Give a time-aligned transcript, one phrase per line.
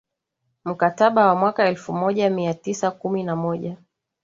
[0.65, 3.77] mkataba wa mwaka elfu moja mia tisa kumi na moja